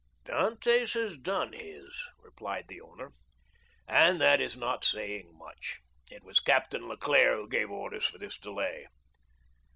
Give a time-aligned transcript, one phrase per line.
[0.25, 3.11] "Dantès has done his," replied the owner,
[3.87, 5.79] "and that is not saying much.
[6.09, 8.87] It was Captain Leclere who gave orders for this delay."